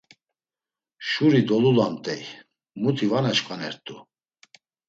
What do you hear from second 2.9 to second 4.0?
va naşǩvanert̆u.